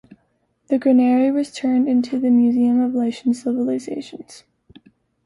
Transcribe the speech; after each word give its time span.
The 0.69 0.79
granary 0.79 1.29
was 1.29 1.51
turned 1.53 1.87
into 1.87 2.17
the 2.17 2.31
Museum 2.31 2.79
of 2.79 2.95
Lycian 2.95 3.35
Civilizations. 3.35 4.43